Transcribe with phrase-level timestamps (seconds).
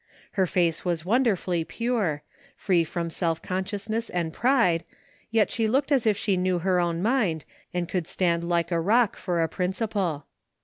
[0.31, 2.23] Her face was wonder fully pure,
[2.55, 4.83] free from self consciousness and pride;
[5.29, 8.41] yet she looked as if she knew her own mind and could stand 11 THE
[8.41, 10.25] FINDING OF JASPER HOLT like a rock for a principle.